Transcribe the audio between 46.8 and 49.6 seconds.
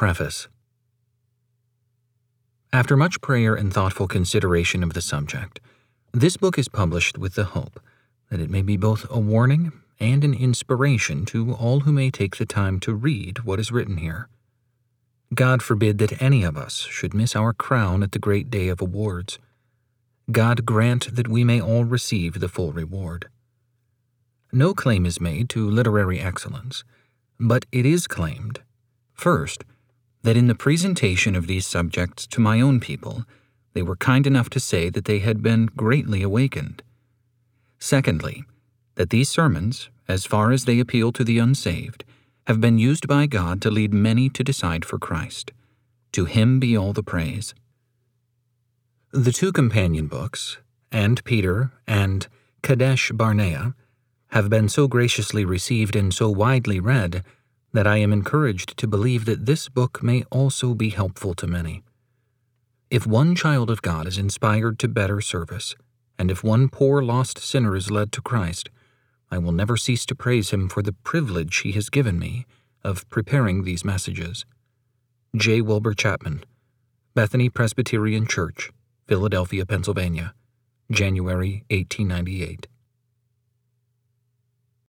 the praise. The two